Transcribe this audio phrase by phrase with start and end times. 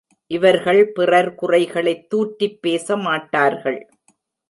[0.31, 3.81] இவர்கள் பிறர் குறைகளைத் தூற்றிப் பேச மாட்டார்கள்.